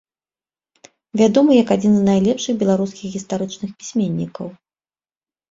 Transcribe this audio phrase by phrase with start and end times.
[1.21, 4.47] Вядомы як адзін з найлепшых беларускіх гістарычных пісьменнікаў.